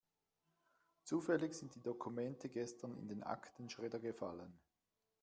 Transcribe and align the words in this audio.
Zufällig 1.03 1.53
sind 1.53 1.75
die 1.75 1.83
Dokumente 1.83 2.49
gestern 2.49 2.97
in 2.97 3.07
den 3.07 3.21
Aktenschredder 3.21 3.99
gefallen. 3.99 4.59